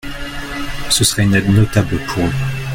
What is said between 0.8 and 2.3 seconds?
Ce serait une aide notable pour